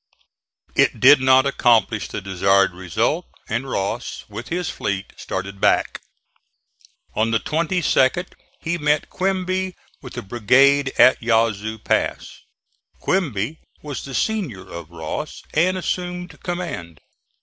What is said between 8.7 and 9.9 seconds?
met Quinby